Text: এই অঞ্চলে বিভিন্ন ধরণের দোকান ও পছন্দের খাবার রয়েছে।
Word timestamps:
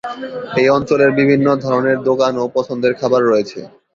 এই 0.55 0.67
অঞ্চলে 0.69 1.05
বিভিন্ন 1.19 1.47
ধরণের 1.63 1.97
দোকান 2.09 2.33
ও 2.37 2.55
পছন্দের 2.55 2.93
খাবার 2.99 3.21
রয়েছে। 3.25 3.59